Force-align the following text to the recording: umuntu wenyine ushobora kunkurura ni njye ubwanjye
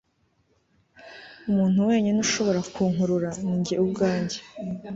umuntu 1.49 1.79
wenyine 1.89 2.17
ushobora 2.25 2.59
kunkurura 2.73 3.29
ni 3.43 3.53
njye 3.59 3.75
ubwanjye 3.83 4.37